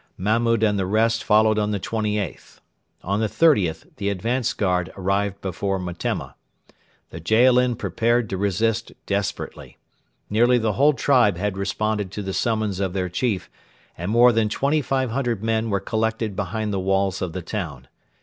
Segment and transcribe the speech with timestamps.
[0.17, 2.59] Mahmud and the rest followed on the 28th.
[3.03, 6.33] On the 30th the advanced guard arrived before Metemma.
[7.11, 9.77] The Jaalin prepared to resist desperately.
[10.27, 13.47] Nearly the whole tribe had responded to the summons of their chief,
[13.95, 17.87] and more than 2,500 men were collected behind the walls of the town.